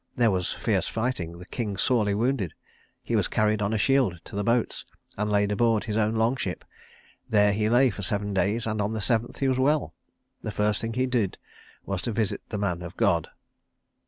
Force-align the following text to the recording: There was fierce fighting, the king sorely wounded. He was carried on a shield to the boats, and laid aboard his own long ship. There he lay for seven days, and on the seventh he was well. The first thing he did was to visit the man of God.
There 0.15 0.31
was 0.31 0.53
fierce 0.53 0.87
fighting, 0.87 1.37
the 1.37 1.45
king 1.45 1.77
sorely 1.77 2.15
wounded. 2.15 2.55
He 3.03 3.15
was 3.15 3.27
carried 3.27 3.61
on 3.61 3.71
a 3.71 3.77
shield 3.77 4.19
to 4.25 4.35
the 4.35 4.43
boats, 4.43 4.83
and 5.15 5.29
laid 5.29 5.51
aboard 5.51 5.83
his 5.83 5.95
own 5.95 6.15
long 6.15 6.37
ship. 6.37 6.65
There 7.29 7.53
he 7.53 7.69
lay 7.69 7.91
for 7.91 8.01
seven 8.01 8.33
days, 8.33 8.65
and 8.65 8.81
on 8.81 8.93
the 8.93 8.99
seventh 8.99 9.37
he 9.37 9.47
was 9.47 9.59
well. 9.59 9.93
The 10.41 10.51
first 10.51 10.81
thing 10.81 10.93
he 10.93 11.05
did 11.05 11.37
was 11.85 12.01
to 12.01 12.11
visit 12.11 12.41
the 12.49 12.57
man 12.57 12.81
of 12.81 12.97
God. 12.97 13.27